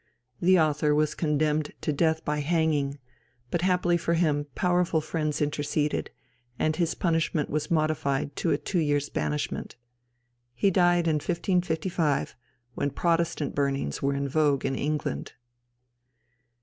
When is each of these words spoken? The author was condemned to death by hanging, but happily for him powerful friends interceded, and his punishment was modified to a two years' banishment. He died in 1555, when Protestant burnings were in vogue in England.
The 0.41 0.59
author 0.59 0.95
was 0.95 1.13
condemned 1.13 1.73
to 1.81 1.93
death 1.93 2.25
by 2.25 2.39
hanging, 2.39 2.97
but 3.51 3.61
happily 3.61 3.97
for 3.97 4.15
him 4.15 4.47
powerful 4.55 4.99
friends 4.99 5.43
interceded, 5.43 6.09
and 6.57 6.75
his 6.75 6.95
punishment 6.95 7.51
was 7.51 7.69
modified 7.69 8.35
to 8.37 8.49
a 8.49 8.57
two 8.57 8.79
years' 8.79 9.09
banishment. 9.09 9.75
He 10.55 10.71
died 10.71 11.07
in 11.07 11.17
1555, 11.17 12.35
when 12.73 12.89
Protestant 12.89 13.53
burnings 13.53 14.01
were 14.01 14.15
in 14.15 14.27
vogue 14.27 14.65
in 14.65 14.75
England. 14.75 15.33